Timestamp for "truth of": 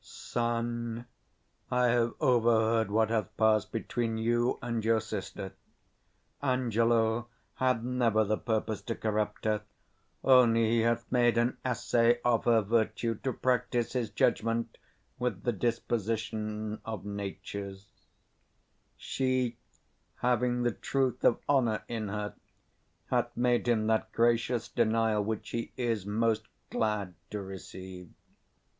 20.71-21.39